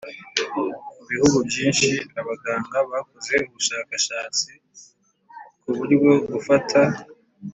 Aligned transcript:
Mu 0.97 1.03
bihugu 1.11 1.37
byinshi 1.47 1.89
abaganga 2.19 2.77
bakoze 2.91 3.35
ubushakashatsi 3.47 4.49
ku 5.61 5.69
buryo 5.77 6.09
gufata 6.33 6.79